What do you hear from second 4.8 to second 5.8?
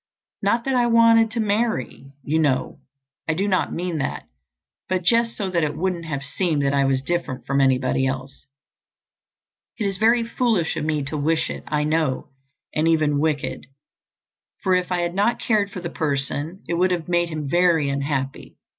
but just so that it